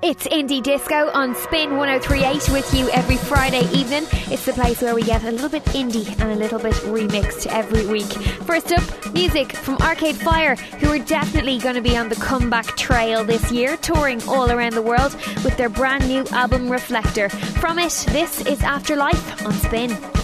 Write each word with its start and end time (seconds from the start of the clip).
It's 0.00 0.28
Indie 0.28 0.62
Disco 0.62 1.10
on 1.10 1.34
Spin 1.34 1.76
1038 1.76 2.52
with 2.52 2.72
you 2.72 2.88
every 2.90 3.16
Friday 3.16 3.68
evening. 3.72 4.04
It's 4.30 4.46
the 4.46 4.52
place 4.52 4.80
where 4.80 4.94
we 4.94 5.02
get 5.02 5.24
a 5.24 5.32
little 5.32 5.48
bit 5.48 5.64
indie 5.64 6.08
and 6.20 6.30
a 6.30 6.36
little 6.36 6.60
bit 6.60 6.74
remixed 6.74 7.48
every 7.48 7.84
week. 7.84 8.06
First 8.44 8.70
up, 8.70 9.12
music 9.12 9.52
from 9.56 9.76
Arcade 9.78 10.14
Fire, 10.14 10.54
who 10.54 10.92
are 10.92 11.00
definitely 11.00 11.58
going 11.58 11.74
to 11.74 11.80
be 11.80 11.96
on 11.96 12.08
the 12.08 12.14
comeback 12.14 12.76
trail 12.76 13.24
this 13.24 13.50
year, 13.50 13.76
touring 13.78 14.22
all 14.28 14.52
around 14.52 14.74
the 14.74 14.82
world 14.82 15.14
with 15.42 15.56
their 15.56 15.68
brand 15.68 16.06
new 16.06 16.24
album 16.30 16.70
Reflector. 16.70 17.28
From 17.28 17.80
it, 17.80 18.06
this 18.10 18.46
is 18.46 18.62
Afterlife 18.62 19.44
on 19.44 19.52
Spin. 19.54 20.17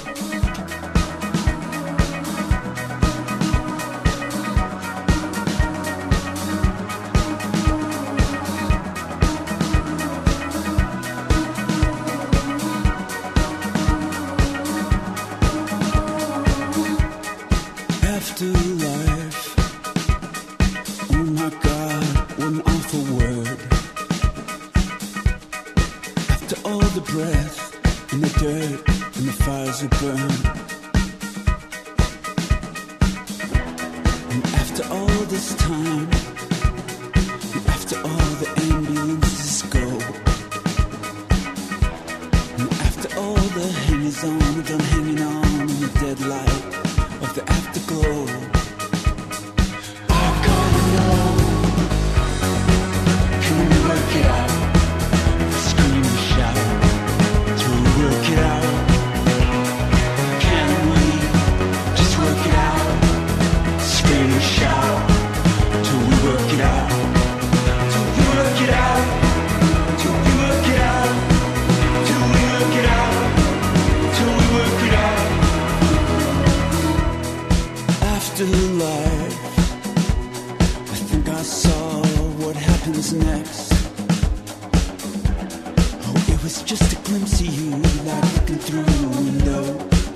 through 88.67 88.81
a 88.81 89.09
window 89.21 89.63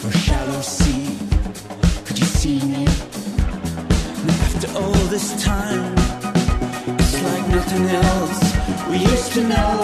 or 0.05 0.11
shallow 0.11 0.61
sea? 0.63 1.19
Could 2.07 2.19
you 2.19 2.25
see 2.25 2.61
me? 2.65 2.87
And 4.21 4.31
after 4.47 4.69
all 4.79 5.05
this 5.15 5.29
time, 5.45 5.93
it's 6.99 7.23
like 7.23 7.49
nothing 7.49 7.87
else 7.89 8.89
we 8.89 8.97
used 8.99 9.33
to 9.35 9.43
know. 9.49 9.78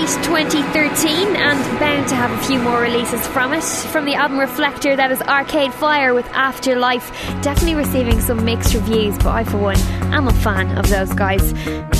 Late 0.00 0.08
2013 0.24 1.36
and 1.36 1.78
bound 1.78 2.08
to 2.08 2.16
have 2.16 2.32
a 2.32 2.46
few 2.48 2.58
more 2.58 2.80
releases 2.80 3.24
from 3.28 3.52
it. 3.52 3.62
From 3.62 4.04
the 4.04 4.14
album 4.14 4.40
Reflector, 4.40 4.96
that 4.96 5.12
is 5.12 5.22
Arcade 5.22 5.72
Fire 5.72 6.14
with 6.14 6.26
Afterlife. 6.30 7.12
Definitely 7.42 7.76
receiving 7.76 8.20
some 8.20 8.44
mixed 8.44 8.74
reviews, 8.74 9.16
but 9.18 9.28
I, 9.28 9.44
for 9.44 9.58
one, 9.58 9.76
am 10.12 10.26
a 10.26 10.32
fan 10.32 10.76
of 10.76 10.88
those 10.88 11.12
guys. 11.12 11.52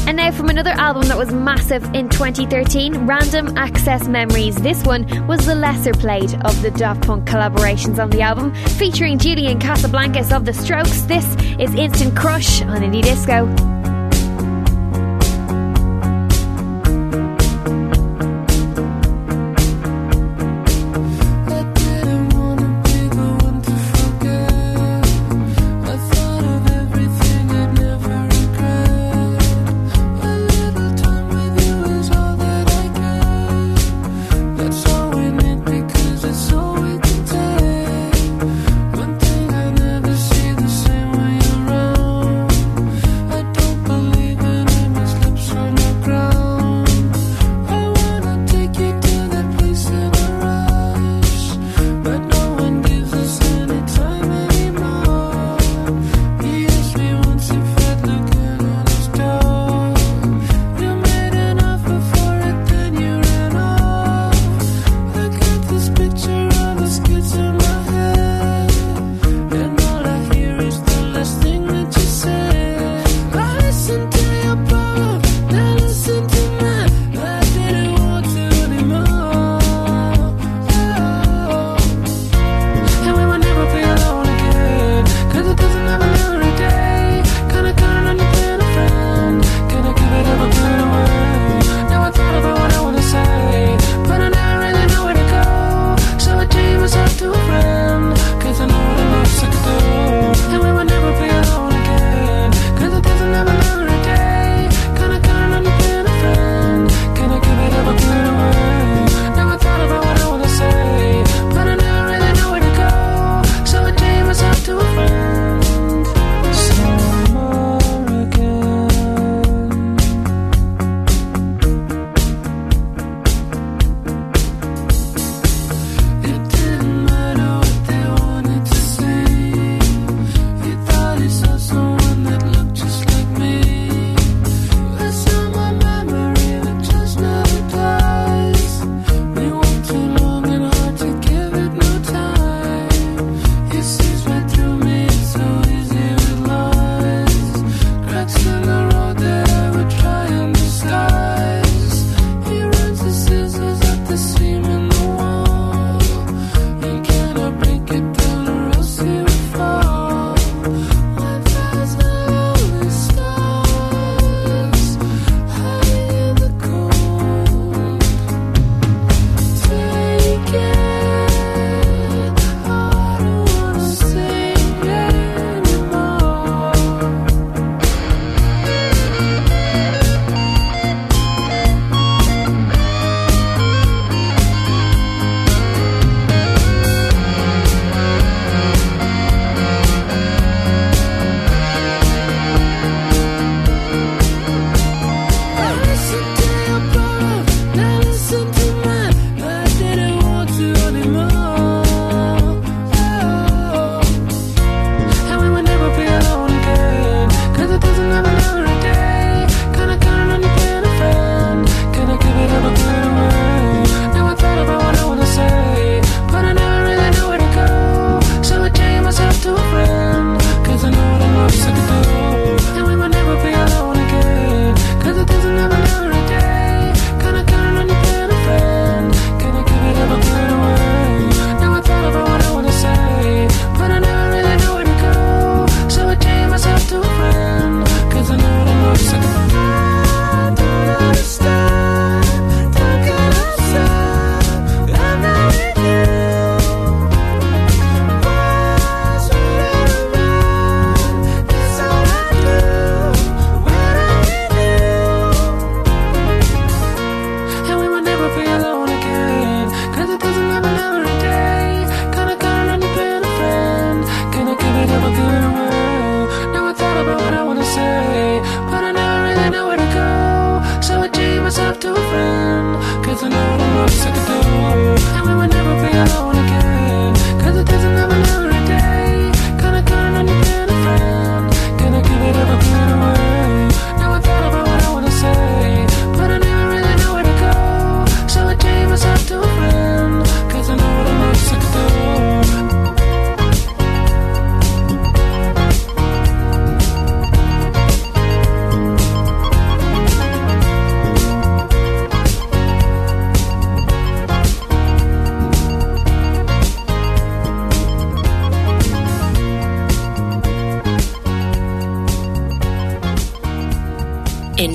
And 0.08 0.16
now 0.16 0.32
from 0.32 0.48
another 0.48 0.72
album 0.72 1.04
that 1.04 1.16
was 1.16 1.32
massive 1.32 1.84
in 1.94 2.08
2013, 2.08 3.06
Random 3.06 3.56
Access 3.56 4.08
Memories. 4.08 4.56
This 4.56 4.82
one 4.82 5.06
was 5.28 5.46
the 5.46 5.54
lesser 5.54 5.92
played 5.92 6.34
of 6.44 6.60
the 6.62 6.72
Daft 6.72 7.06
Punk 7.06 7.28
collaborations 7.28 8.02
on 8.02 8.10
the 8.10 8.22
album, 8.22 8.52
featuring 8.76 9.18
Julian 9.18 9.60
Casablancas 9.60 10.34
of 10.34 10.46
The 10.46 10.52
Strokes. 10.52 11.02
This 11.02 11.26
is 11.60 11.72
Instant 11.76 12.16
Crush 12.16 12.60
on 12.62 12.82
Indie 12.82 13.02
Disco. 13.02 13.83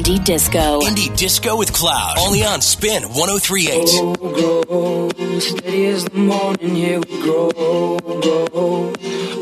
Indie 0.10 0.25
Disco. 0.25 0.80
Indie 0.82 1.16
Disco 1.16 1.56
with 1.56 1.72
Clowd. 1.72 2.18
Only 2.18 2.44
on 2.44 2.62
Spin 2.62 3.04
1038. 3.04 4.18
Grow, 4.25 4.63
grow, 4.63 5.39
steady 5.39 5.86
as 5.86 6.04
the 6.06 6.18
morning, 6.18 6.75
here 6.75 7.00
we 7.00 7.22
grow, 7.22 8.00
grow. 8.00 8.92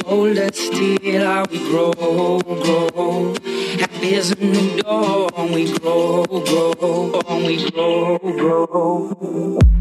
Hold 0.06 0.38
us 0.38 0.60
still, 0.60 1.26
how 1.26 1.46
we 1.50 1.60
grow, 1.70 1.94
grow. 2.42 3.34
Happy 3.80 4.16
as 4.16 4.32
a 4.32 4.36
new 4.36 4.82
dawn, 4.82 5.54
we 5.54 5.72
grow, 5.80 6.26
grow, 6.26 7.22
we 7.46 7.72
grow, 7.72 8.18
grow. 8.20 9.77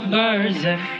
suburbs 0.00 0.99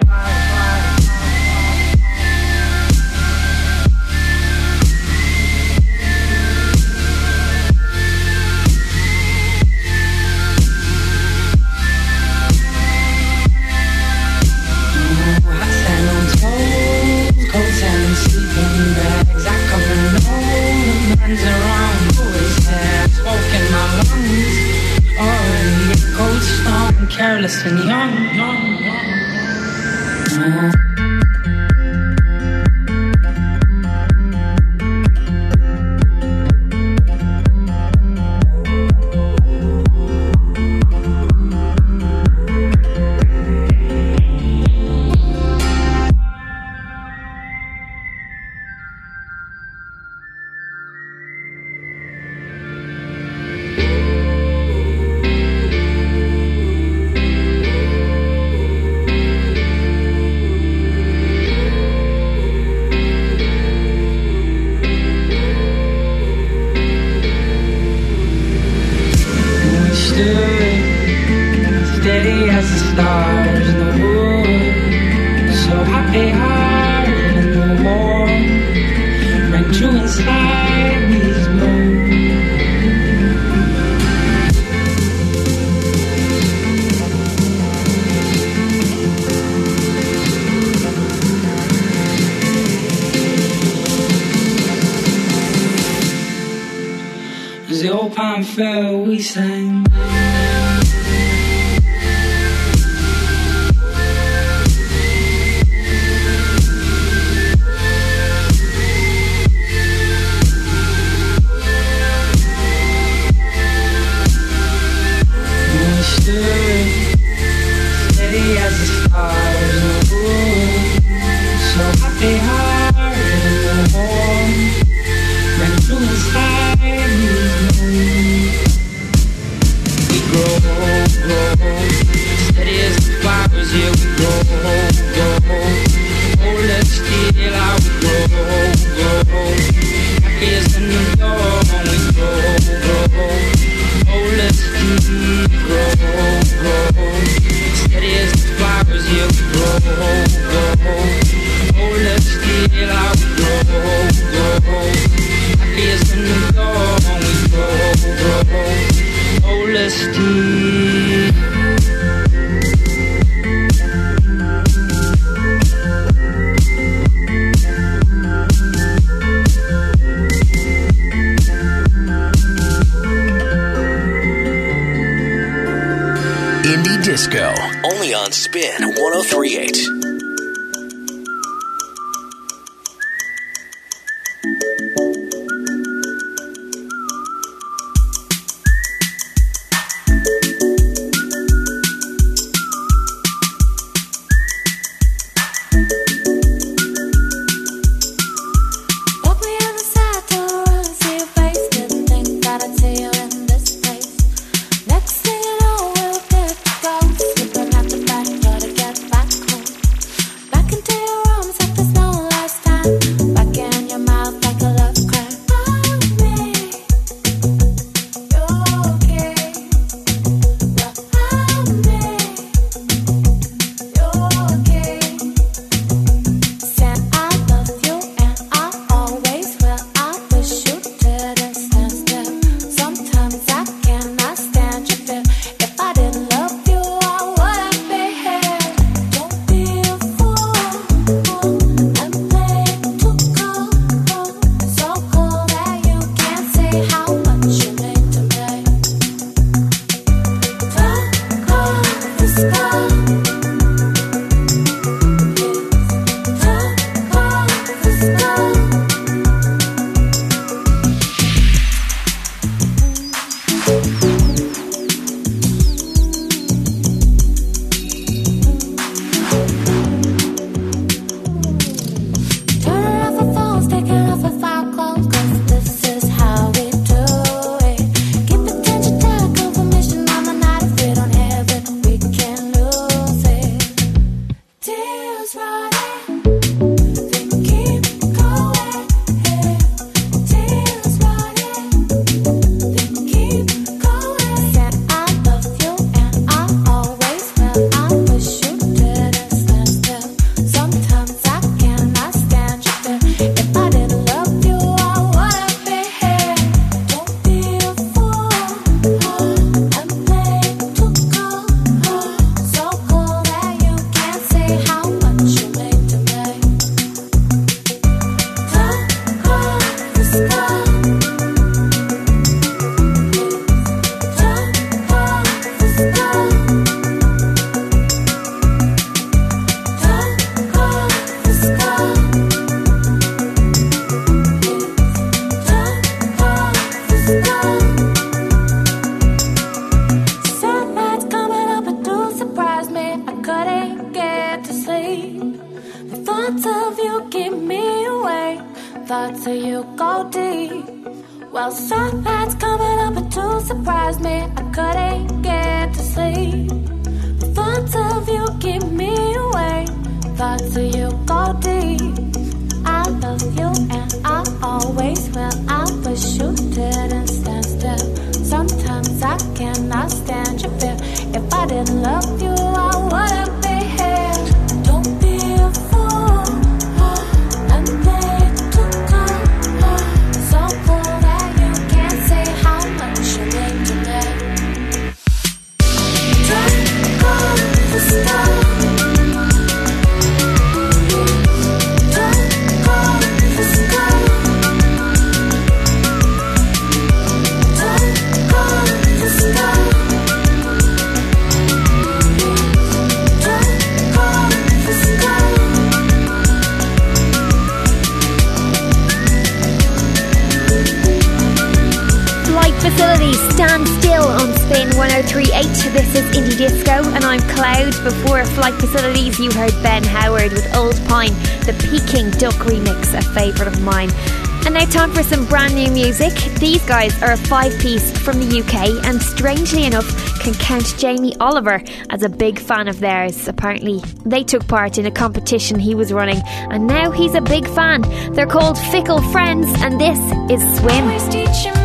time 424.81 424.93
for 424.95 425.03
some 425.03 425.27
brand 425.27 425.55
new 425.55 425.71
music. 425.71 426.15
These 426.39 426.65
guys 426.65 427.03
are 427.03 427.13
a 427.13 427.17
five 427.19 427.53
piece 427.59 427.91
from 427.99 428.19
the 428.19 428.41
UK, 428.41 428.83
and 428.87 429.03
strangely 429.03 429.67
enough, 429.67 429.87
can 430.21 430.33
count 430.33 430.75
Jamie 430.79 431.15
Oliver 431.21 431.63
as 431.91 432.03
a 432.03 432.09
big 432.09 432.39
fan 432.39 432.67
of 432.67 432.81
theirs. 432.81 433.29
Apparently, 433.29 433.81
they 434.07 434.25
took 434.25 434.49
part 434.49 434.79
in 434.79 434.87
a 434.87 434.91
competition 434.91 435.59
he 435.59 435.75
was 435.75 435.93
running, 435.93 436.23
and 436.25 436.67
now 436.67 436.91
he's 436.91 437.15
a 437.15 437.21
big 437.21 437.47
fan. 437.49 437.83
They're 438.15 438.27
called 438.27 438.57
Fickle 438.57 439.03
Friends, 439.13 439.49
and 439.61 439.79
this 439.79 439.99
is 440.31 440.59
Swim. 440.59 441.60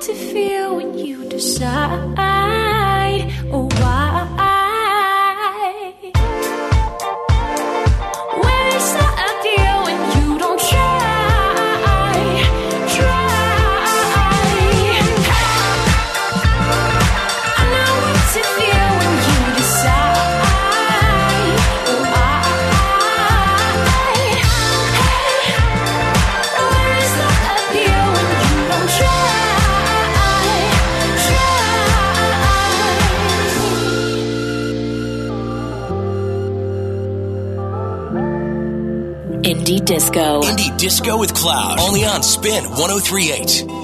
to 0.00 0.14
feel 0.14 0.76
when 0.76 0.96
you 0.96 1.28
decide. 1.28 2.79
Disco. 39.90 40.40
Indie 40.42 40.78
Disco 40.78 41.18
with 41.18 41.34
Clowd. 41.34 41.80
Only 41.80 42.04
on 42.04 42.22
Spin 42.22 42.62
1038. 42.62 43.66
1038 43.66 43.79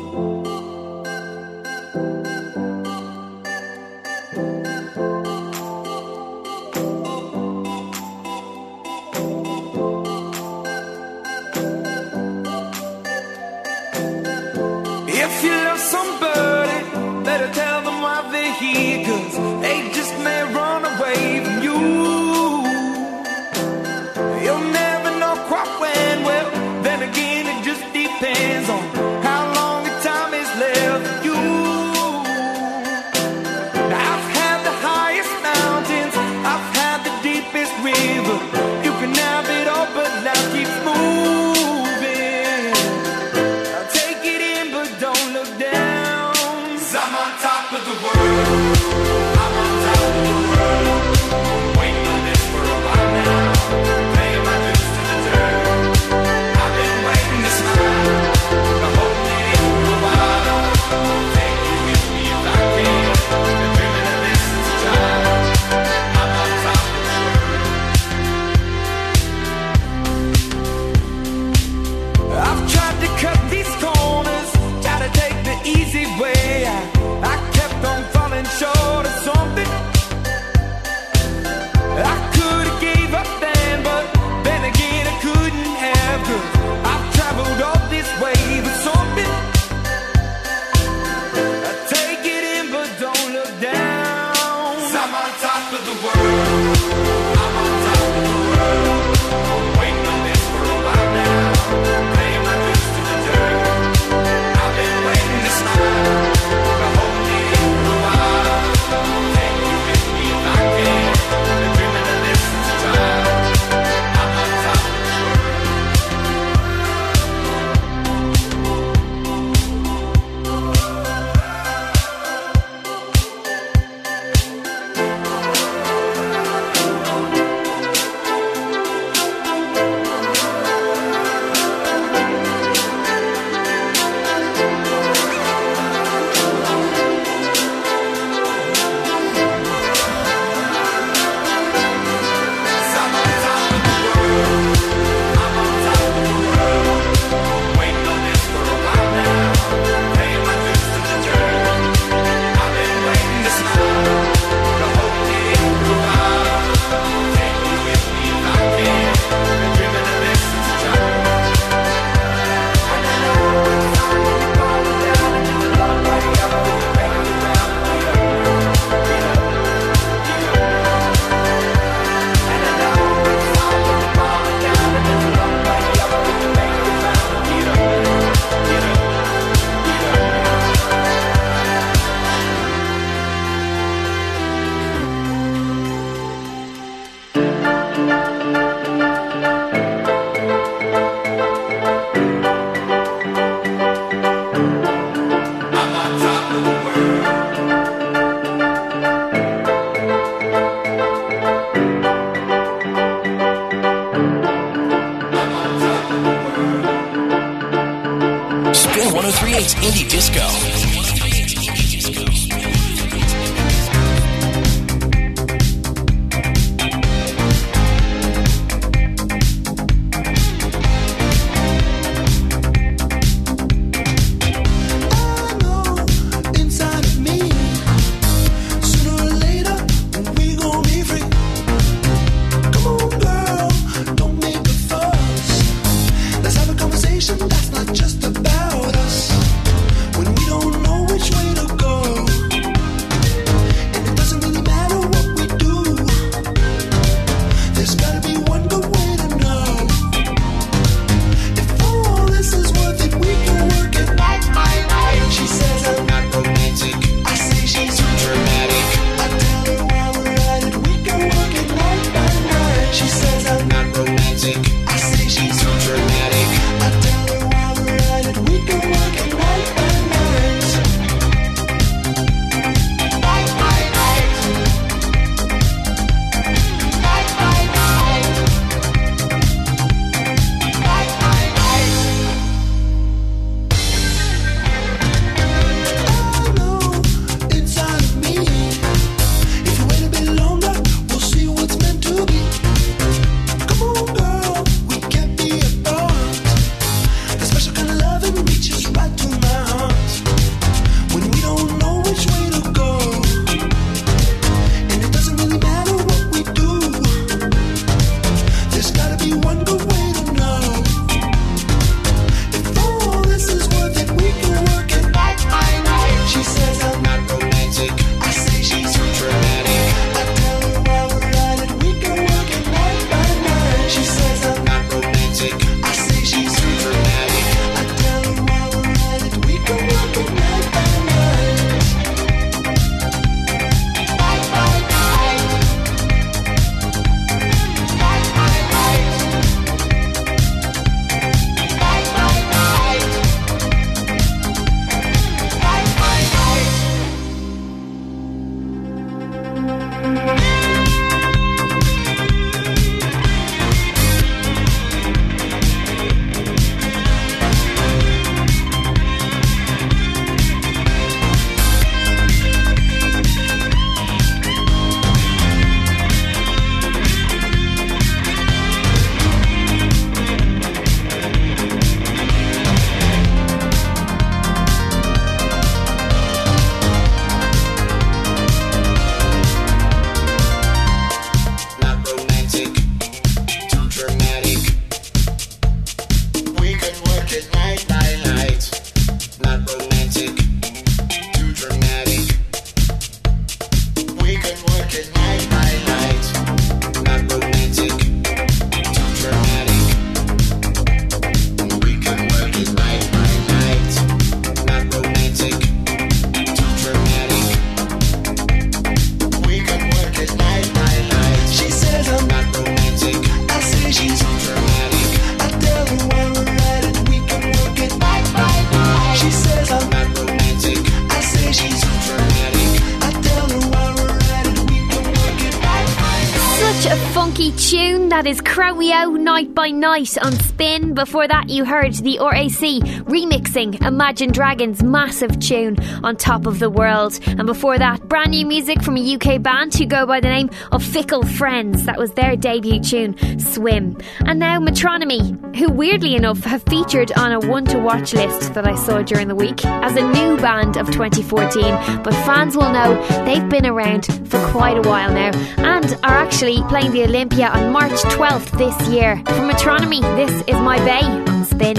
by 429.55 429.71
Night 429.71 430.16
on 430.25 430.33
Spin. 430.33 430.95
Before 430.95 431.29
that, 431.29 431.51
you 431.51 431.66
heard 431.66 431.92
the 431.92 432.19
RAC 432.19 432.81
remixing 433.05 433.85
Imagine 433.85 434.33
Dragons' 434.33 434.83
massive 434.83 435.38
tune 435.40 435.77
on 436.03 436.16
Top 436.16 436.47
of 436.47 436.59
the 436.59 436.71
World. 436.71 437.19
And 437.27 437.45
before 437.45 437.79
that, 437.79 437.95
brand 438.09 438.31
new 438.31 438.47
music 438.47 438.83
from 438.83 438.97
a 438.97 439.14
UK 439.14 439.42
band 439.42 439.75
who 439.75 439.87
go 439.87 440.07
by 440.07 440.21
the 440.21 440.29
name 440.29 440.51
of 440.73 440.83
Fickle 440.83 441.23
Friends. 441.25 441.85
That 441.85 441.99
was 441.99 442.12
their 442.12 442.37
debut 442.37 442.81
tune, 442.81 443.16
Swim. 443.38 443.99
And 444.21 444.38
now 444.38 444.59
Metronomy, 444.59 445.57
who 445.57 445.71
weirdly 445.71 446.14
enough 446.14 446.45
have 446.45 446.62
featured 446.64 447.12
on 447.12 447.33
a 447.33 447.40
one 447.40 447.64
to 447.66 447.79
watch 447.79 448.14
list 448.14 448.55
that 448.55 448.66
I 448.66 448.77
saw 448.77 449.03
during 449.03 449.29
the 449.29 449.35
week 449.35 449.64
as 449.64 449.97
a 449.97 450.03
new 450.03 450.37
band 450.37 450.77
of 450.77 450.90
2014. 450.90 452.03
But 452.03 452.14
fans 452.25 452.57
will 452.57 452.73
know 452.73 452.95
they've 453.25 453.49
been 453.49 453.66
around 453.66 454.07
for 454.29 454.38
quite 454.51 454.79
a 454.79 454.88
while 454.88 455.12
now 455.12 455.31
and 455.59 455.92
are 456.05 456.16
actually 456.16 456.62
playing 456.69 456.92
the 456.92 457.05
Olympia 457.05 457.49
on 457.49 457.73
March 457.73 457.92
12th 457.92 458.57
this 458.59 458.88
year. 458.88 459.16
From 459.27 459.51
Metronomy, 459.51 460.01
this 460.16 460.33
is 460.47 460.57
My 460.62 460.79
Bay 460.79 461.03
on 461.33 461.45
Spin. 461.45 461.77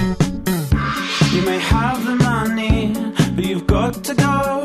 You 1.31 1.41
may 1.43 1.59
have 1.59 2.05
the 2.05 2.15
money, 2.15 2.93
but 3.35 3.45
you've 3.45 3.67
got 3.67 4.03
to 4.03 4.13
go. 4.15 4.56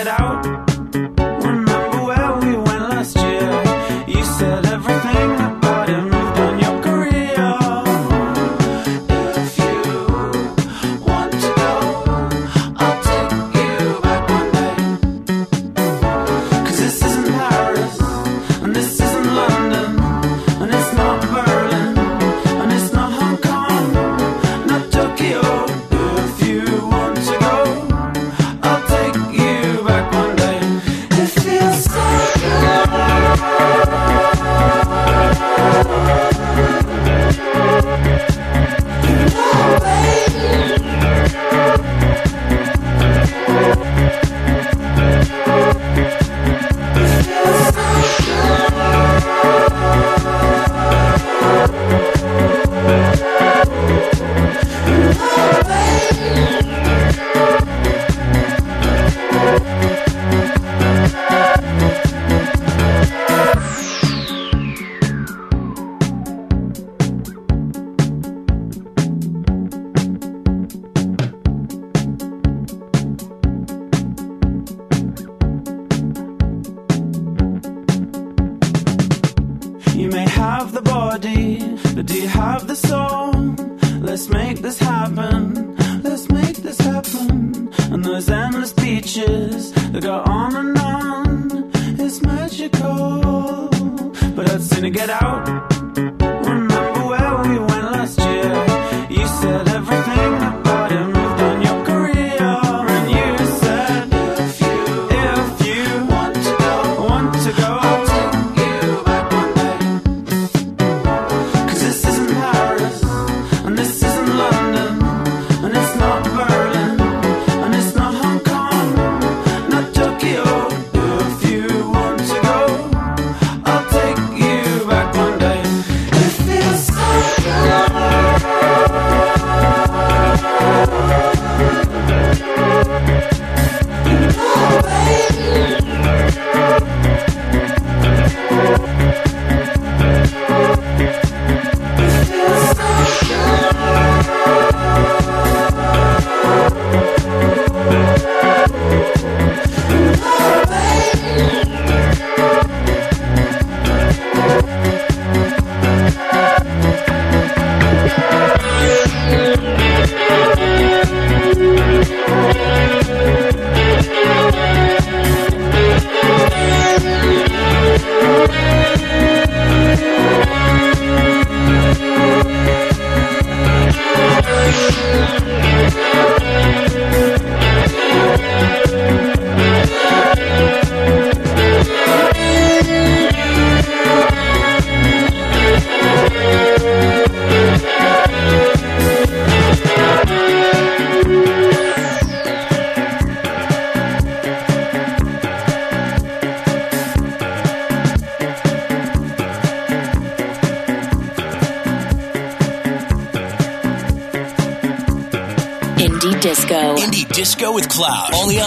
Get 0.00 0.08
out 0.08 0.59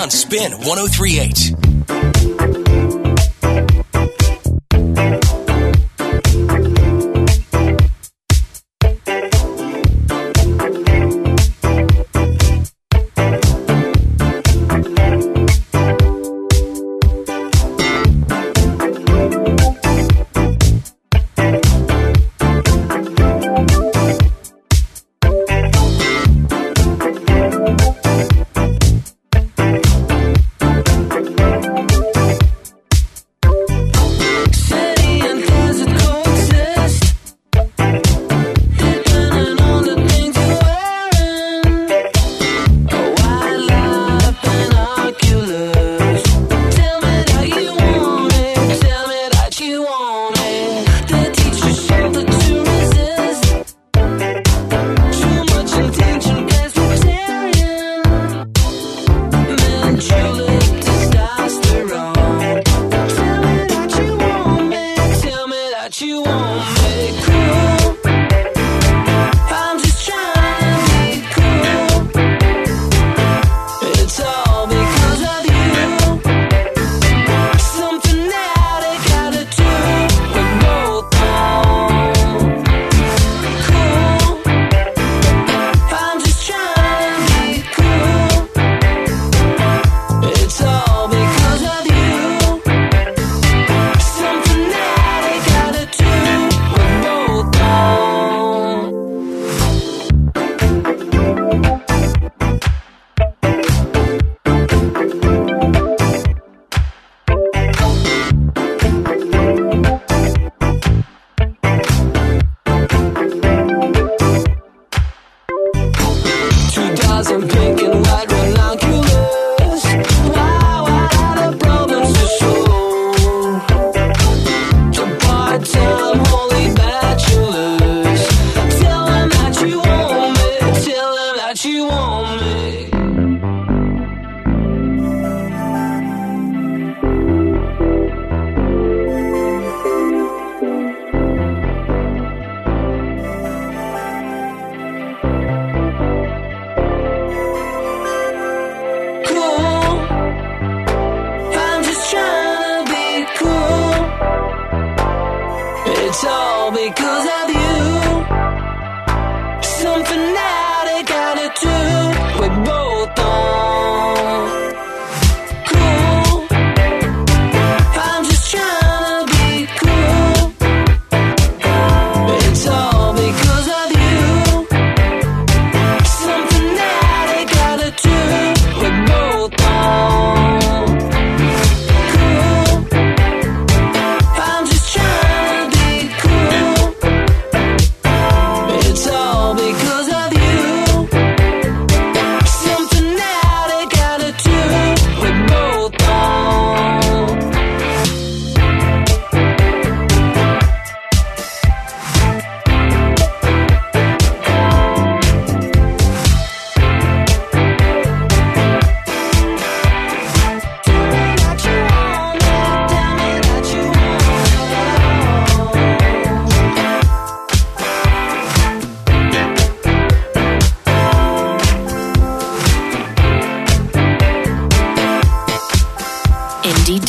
on 0.04 0.10
Spin 0.10 0.52
1038. 0.52 1.63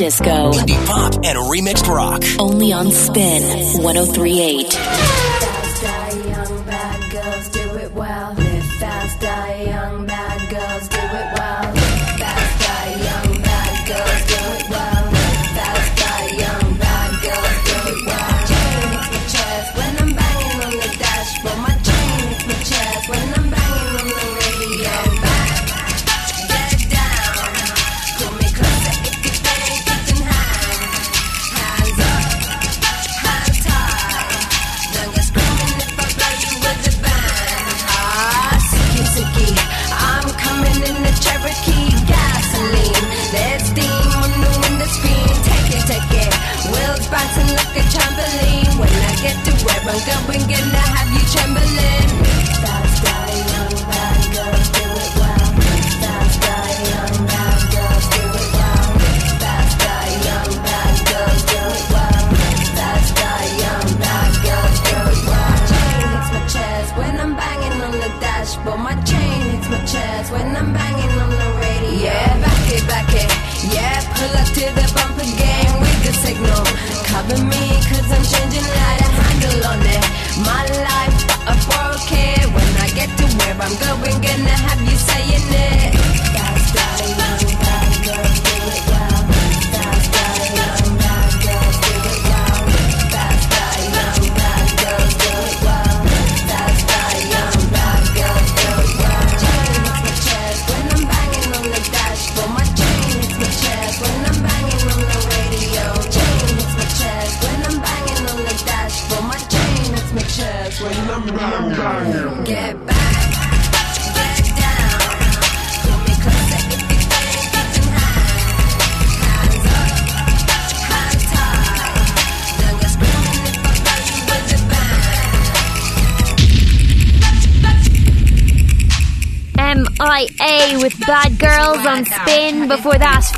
disco, 0.05 0.53
indie 0.53 0.87
pop, 0.87 1.15
and 1.25 1.39
remixed 1.49 1.89
rock. 1.89 2.23
Only 2.39 2.75
on 2.75 2.91
Spin 2.91 3.43
1038. 3.83 4.54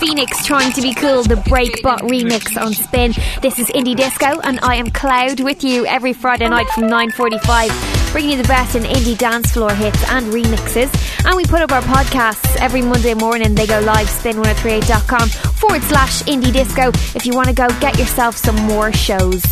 Phoenix 0.06 0.46
trying 0.46 0.72
to 0.72 0.80
be 0.80 0.94
cool, 0.94 1.24
the 1.24 1.34
Breakbot 1.34 1.98
remix 2.02 2.56
on 2.60 2.72
Spin. 2.72 3.12
This 3.42 3.58
is 3.58 3.66
Indie 3.70 3.96
Disco, 3.96 4.38
and 4.40 4.60
I 4.62 4.76
am 4.76 4.88
Clowd 4.92 5.40
with 5.40 5.64
you 5.64 5.84
every 5.84 6.12
Friday 6.12 6.48
night 6.48 6.68
from 6.68 6.84
9.45, 6.84 8.12
bringing 8.12 8.30
you 8.30 8.36
the 8.36 8.46
best 8.46 8.76
in 8.76 8.84
indie 8.84 9.18
dance 9.18 9.50
floor 9.50 9.74
hits 9.74 10.08
and 10.10 10.26
remixes. 10.26 10.94
And 11.26 11.34
we 11.34 11.44
put 11.44 11.60
up 11.60 11.72
our 11.72 11.82
podcasts 11.82 12.56
every 12.58 12.82
Monday 12.82 13.14
morning. 13.14 13.56
They 13.56 13.66
go 13.66 13.80
live, 13.80 14.06
spin1038.com 14.06 15.28
forward 15.28 15.82
slash 15.82 16.22
indie 16.22 16.52
disco. 16.52 16.90
If 17.16 17.26
you 17.26 17.34
want 17.34 17.48
to 17.48 17.54
go 17.54 17.66
get 17.80 17.98
yourself 17.98 18.36
some 18.36 18.56
more 18.56 18.92
shows. 18.92 19.42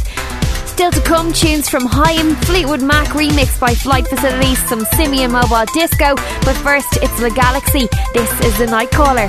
Still 0.66 0.92
to 0.92 1.00
come, 1.00 1.32
tunes 1.32 1.68
from 1.68 1.84
Haim, 1.86 2.36
Fleetwood 2.36 2.82
Mac 2.82 3.08
remix 3.08 3.58
by 3.58 3.74
Flight 3.74 4.06
Facilities, 4.06 4.62
some 4.68 4.84
Simian 4.84 5.32
Mobile 5.32 5.66
Disco. 5.74 6.14
But 6.44 6.54
first, 6.62 6.96
it's 7.02 7.20
The 7.20 7.30
Galaxy. 7.30 7.88
This 8.12 8.30
is 8.44 8.56
The 8.58 8.66
Night 8.66 8.92
Caller. 8.92 9.28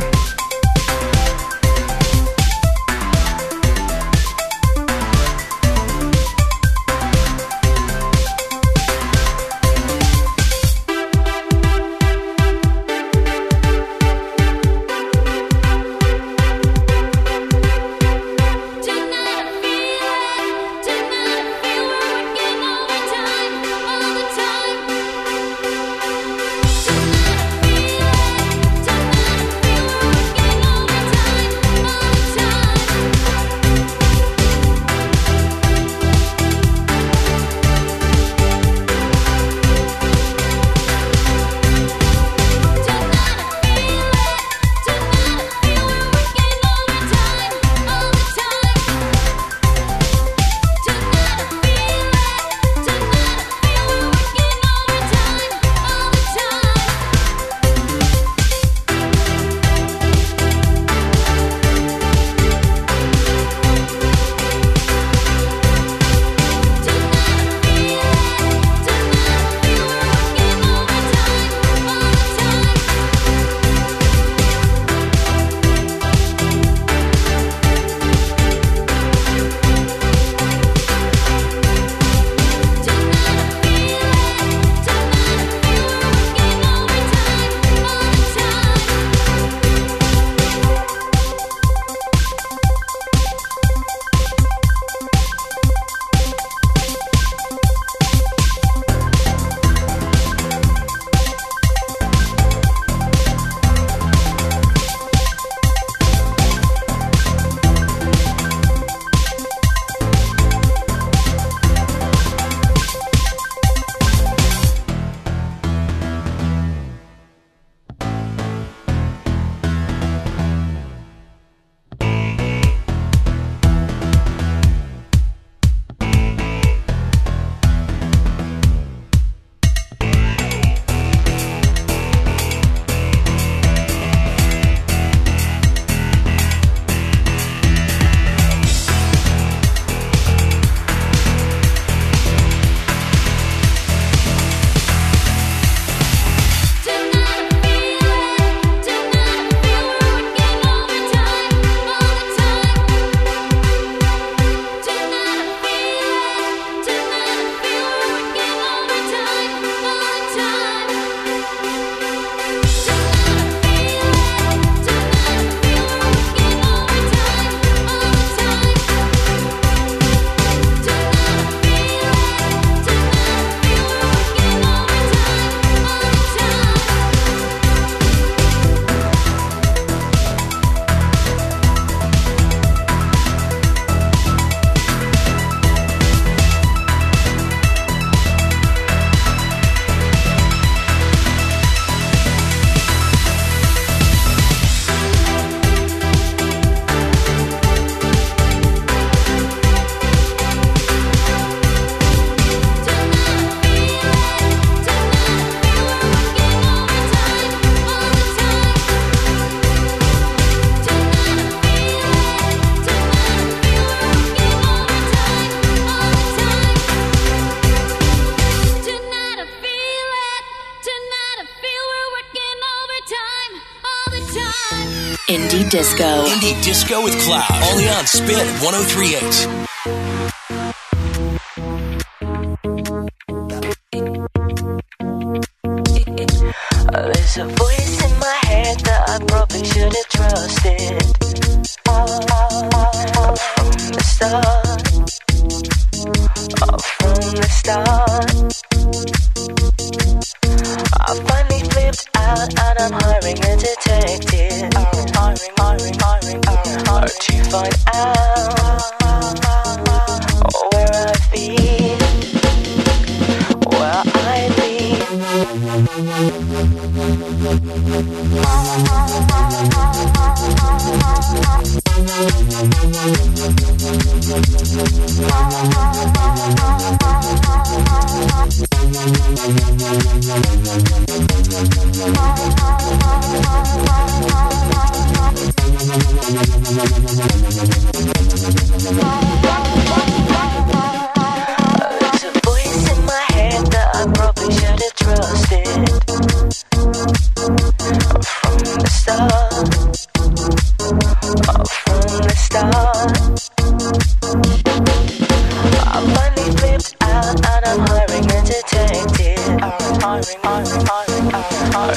Disco 226.53 227.01
with 227.03 227.19
Clowd. 227.21 227.51
Only 227.71 227.89
on 227.89 228.05
Spin 228.05 228.45
1038. 228.61 229.74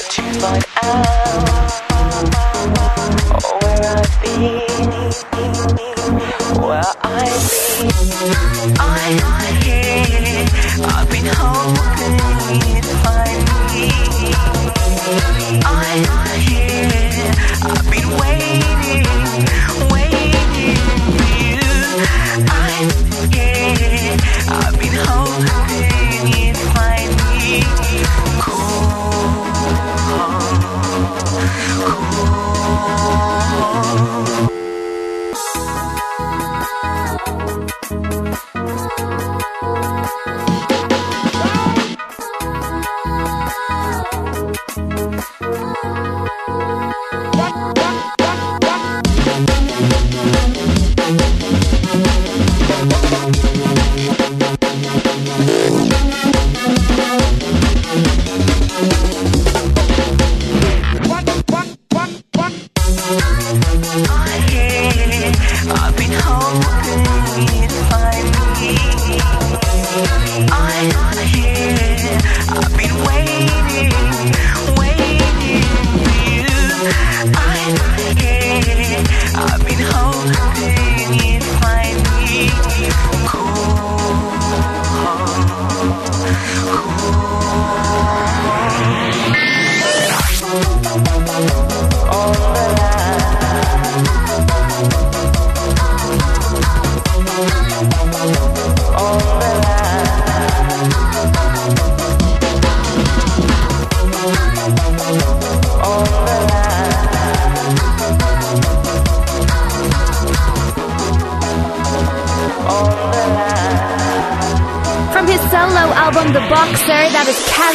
to 0.08 0.22
find 0.40 0.64
out. 0.82 1.87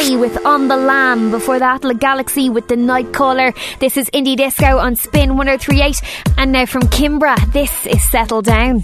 With 0.04 0.46
On 0.46 0.68
the 0.68 0.76
Lamb. 0.76 1.32
Before 1.32 1.60
that, 1.60 1.86
La 1.86 1.94
Galaxy 1.94 2.50
with 2.50 2.68
The 2.68 2.76
Night 2.76 3.14
Caller. 3.14 3.54
This 3.80 3.96
is 3.96 4.10
Indie 4.10 4.36
Disco 4.36 4.78
on 4.78 4.98
Spin 4.98 5.38
1038. 5.38 6.02
And 6.38 6.52
now 6.52 6.66
from 6.66 6.82
Kimbra, 6.84 7.38
this 7.54 7.86
is 7.86 8.04
Settle 8.12 8.42
Down. 8.42 8.84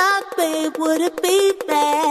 Like 0.00 0.36
babe, 0.36 0.72
would 0.78 1.00
it 1.02 1.22
be 1.22 1.52
bad? 1.66 2.09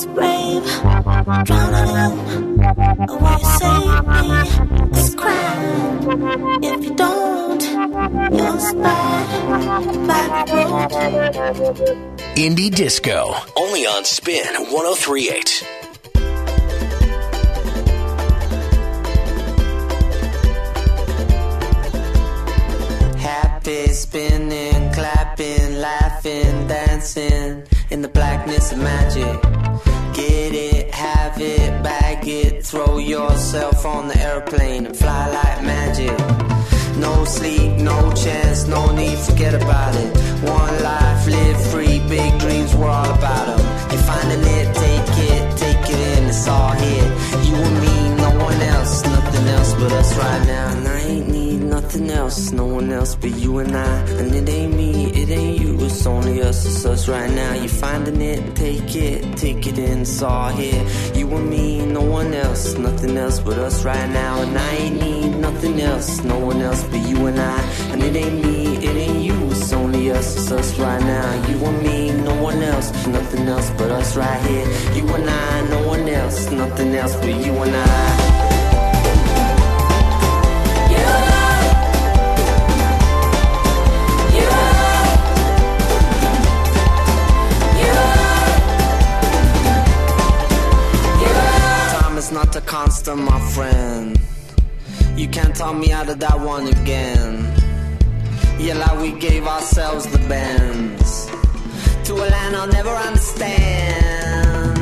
Who's 0.00 0.14
brave, 0.14 0.64
drowning 1.44 1.96
in 1.96 2.60
oh, 3.08 3.16
where 3.18 3.38
you 3.38 3.44
save 3.60 4.04
me. 4.06 4.28
It's 4.98 5.14
crime. 5.14 6.62
If 6.62 6.84
you 6.84 6.94
don't, 6.94 7.62
you'll 8.32 8.58
slide 8.58 9.26
by 10.06 10.44
the 10.46 10.56
road. 10.70 11.80
Indie 12.36 12.74
Disco. 12.74 13.34
Only 13.56 13.86
on 13.86 14.04
Spin 14.04 14.46
1038. 14.70 15.66
Happy, 23.18 23.86
spinning, 23.88 24.92
clapping, 24.92 25.74
laughing, 25.76 26.66
dancing 26.66 27.64
in 27.90 28.02
the 28.02 28.08
blackness 28.08 28.72
of 28.72 28.78
magic. 28.78 29.69
Get 30.30 30.54
it, 30.54 30.94
have 30.94 31.40
it, 31.40 31.82
bag 31.82 32.28
it, 32.28 32.64
throw 32.64 32.98
yourself 32.98 33.84
on 33.84 34.06
the 34.06 34.16
airplane 34.20 34.86
and 34.86 34.96
fly 34.96 35.26
like 35.28 35.64
magic. 35.64 36.16
No 36.96 37.24
sleep, 37.24 37.72
no 37.78 38.12
chance, 38.12 38.68
no 38.68 38.94
need, 38.94 39.18
forget 39.18 39.54
about 39.54 39.92
it. 39.96 40.10
One 40.48 40.76
life, 40.84 41.26
live 41.26 41.60
free, 41.72 41.98
big 42.08 42.38
dreams, 42.38 42.76
we're 42.76 42.88
all 42.88 43.10
about 43.10 43.46
them. 43.50 43.62
You're 43.90 44.06
finding 44.12 44.44
it, 44.58 44.66
take 44.86 45.14
it, 45.30 45.42
take 45.64 45.90
it 45.94 46.00
in, 46.18 46.24
it's 46.28 46.46
all 46.46 46.74
here. 46.84 47.08
You 47.46 47.56
and 47.68 47.76
me, 47.84 47.96
no 48.24 48.30
one 48.44 48.60
else, 48.74 49.02
nothing 49.02 49.48
else 49.48 49.74
but 49.74 49.90
us 49.90 50.16
right 50.16 50.46
now. 50.46 50.68
And 50.76 50.86
I 50.86 51.00
ain't 51.00 51.28
need 51.28 51.49
nothing 51.70 52.10
else, 52.10 52.50
no 52.50 52.66
one 52.66 52.90
else 52.92 53.14
but 53.14 53.30
you 53.30 53.58
and 53.58 53.74
I. 53.76 53.98
And 54.20 54.34
it 54.34 54.48
ain't 54.48 54.74
me, 54.74 55.12
it 55.12 55.30
ain't 55.30 55.60
you, 55.60 55.78
it's 55.84 56.04
only 56.04 56.42
us, 56.42 56.66
it's 56.66 56.84
us 56.84 57.08
right 57.08 57.30
now. 57.30 57.54
You're 57.54 57.68
finding 57.68 58.20
it, 58.20 58.56
take 58.56 58.94
it, 58.96 59.36
take 59.36 59.66
it 59.66 59.78
in, 59.78 60.04
all 60.22 60.48
here. 60.48 60.82
You 61.14 61.28
and 61.36 61.48
me, 61.48 61.86
no 61.86 62.02
one 62.02 62.34
else, 62.34 62.74
nothing 62.74 63.16
else 63.16 63.38
but 63.40 63.56
us 63.58 63.84
right 63.84 64.10
now. 64.10 64.42
And 64.42 64.58
I 64.58 64.70
ain't 64.82 65.00
need 65.00 65.36
nothing 65.36 65.80
else, 65.80 66.22
no 66.24 66.38
one 66.38 66.60
else 66.60 66.82
but 66.84 67.00
you 67.08 67.26
and 67.26 67.38
I. 67.38 67.60
And 67.92 68.02
it 68.02 68.16
ain't 68.16 68.44
me, 68.44 68.76
it 68.76 68.96
ain't 68.96 69.22
you, 69.22 69.36
it's 69.50 69.72
only 69.72 70.10
us, 70.10 70.36
it's 70.36 70.50
us 70.50 70.78
right 70.78 71.00
now. 71.00 71.48
You 71.48 71.64
and 71.64 71.82
me, 71.82 72.12
no 72.12 72.42
one 72.42 72.60
else, 72.62 72.90
nothing 73.06 73.46
else 73.46 73.70
but 73.78 73.90
us 73.90 74.16
right 74.16 74.42
here. 74.50 74.66
You 74.96 75.06
and 75.14 75.30
I, 75.30 75.68
no 75.68 75.86
one 75.86 76.08
else, 76.08 76.50
nothing 76.50 76.94
else 76.94 77.14
but 77.16 77.34
you 77.46 77.52
and 77.64 77.76
I. 77.76 78.29
a 92.56 92.60
constant, 92.60 93.18
my 93.22 93.40
friend. 93.54 94.18
You 95.16 95.28
can't 95.28 95.54
talk 95.54 95.76
me 95.76 95.92
out 95.92 96.08
of 96.08 96.18
that 96.20 96.40
one 96.40 96.66
again. 96.66 97.44
Yeah, 98.58 98.74
like 98.74 99.00
we 99.00 99.12
gave 99.12 99.46
ourselves 99.46 100.06
the 100.06 100.18
bends 100.28 101.30
to 102.04 102.14
a 102.14 102.26
land 102.34 102.56
I'll 102.56 102.66
never 102.66 102.90
understand. 102.90 104.78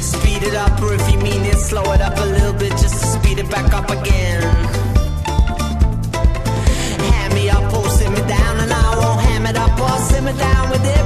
Speed 0.00 0.42
it 0.44 0.54
up, 0.54 0.80
or 0.82 0.94
if 0.94 1.10
you 1.10 1.18
mean 1.18 1.42
it, 1.44 1.56
slow 1.56 1.82
it 1.92 2.00
up 2.00 2.16
a 2.16 2.24
little 2.24 2.52
bit 2.52 2.70
just 2.72 3.00
to 3.00 3.06
speed 3.18 3.38
it 3.38 3.50
back 3.50 3.72
up 3.74 3.90
again. 3.90 4.42
Hand 7.10 7.34
me 7.34 7.48
up 7.50 7.72
or 7.74 7.88
sit 7.88 8.10
me 8.10 8.22
down, 8.28 8.60
and 8.60 8.72
I 8.72 8.96
won't 9.00 9.20
ham 9.22 9.46
it 9.46 9.56
up 9.56 9.80
or 9.80 9.98
simmer 10.10 10.36
down 10.38 10.70
with 10.70 10.84
it. 10.84 11.01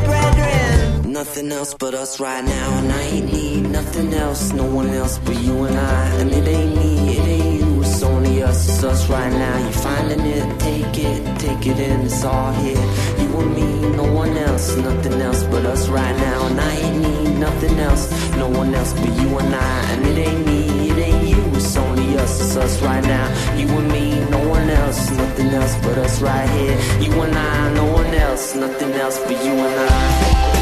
Nothing 1.16 1.50
else 1.50 1.72
but 1.72 1.94
us 1.94 2.20
right 2.20 2.44
now, 2.44 2.78
and 2.78 2.92
I 2.92 3.02
ain't 3.04 3.32
need 3.32 3.70
nothing 3.70 4.12
else, 4.12 4.52
no 4.52 4.66
one 4.66 4.90
else 4.90 5.16
but 5.16 5.40
you 5.40 5.64
and 5.64 5.74
I. 5.74 6.08
And 6.20 6.30
it 6.30 6.46
ain't 6.46 6.76
me, 6.76 7.16
it 7.16 7.26
ain't 7.26 7.60
you, 7.60 7.80
it's 7.80 8.02
only 8.02 8.42
us, 8.42 8.68
it's 8.68 8.84
us 8.84 9.08
right 9.08 9.32
now. 9.32 9.56
You 9.56 9.72
finding 9.72 10.20
it, 10.20 10.60
take 10.60 10.98
it, 10.98 11.40
take 11.40 11.66
it 11.66 11.80
in, 11.80 12.02
it's 12.02 12.22
all 12.22 12.52
here. 12.52 12.84
You 13.18 13.28
and 13.40 13.54
me, 13.54 13.96
no 13.96 14.12
one 14.12 14.36
else, 14.36 14.76
nothing 14.76 15.14
else 15.22 15.42
but 15.44 15.64
us 15.64 15.88
right 15.88 16.14
now. 16.18 16.48
And 16.48 16.60
I 16.60 16.72
ain't 16.84 16.98
need 16.98 17.38
nothing 17.40 17.78
else, 17.78 18.12
no 18.36 18.50
one 18.50 18.74
else 18.74 18.92
but 18.92 19.10
you 19.18 19.38
and 19.38 19.54
I. 19.54 19.90
And 19.92 20.06
it 20.06 20.18
ain't 20.18 20.46
me, 20.46 20.90
it 20.90 20.98
ain't 20.98 21.28
you, 21.28 21.42
it's 21.56 21.76
only 21.78 22.18
us, 22.18 22.42
it's 22.42 22.56
us 22.56 22.82
right 22.82 23.02
now. 23.02 23.56
You 23.56 23.66
and 23.68 23.90
me, 23.90 24.20
no 24.28 24.46
one 24.50 24.68
else, 24.68 25.10
nothing 25.12 25.48
else 25.48 25.76
but 25.76 25.96
us 25.96 26.20
right 26.20 26.48
here. 26.50 26.76
You 27.00 27.10
and 27.22 27.34
I, 27.34 27.72
no 27.72 27.90
one 27.90 28.14
else, 28.14 28.54
nothing 28.54 28.92
else 28.92 29.18
but 29.20 29.42
you 29.42 29.52
and 29.52 29.90
I. 29.90 30.55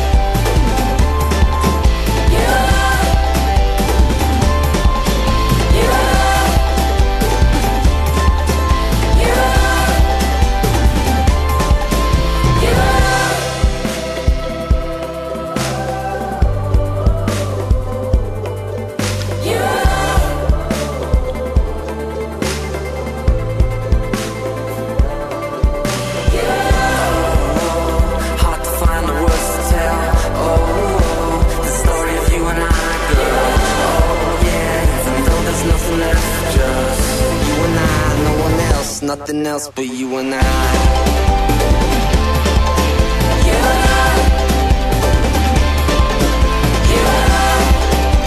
else 39.54 39.68
but 39.68 39.86
you 39.86 40.16
and 40.16 40.34
I. 40.34 40.40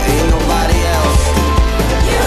Ain't 0.10 0.30
nobody 0.36 0.80
else. 0.96 1.24
You 2.10 2.20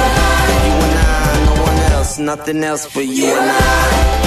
and 0.84 0.98
I, 0.98 1.44
no 1.46 1.62
one 1.62 1.78
else, 1.92 2.18
nothing 2.18 2.62
else 2.62 2.94
but 2.94 3.07
you 3.07 3.24
and 3.24 3.51
I. 3.51 4.20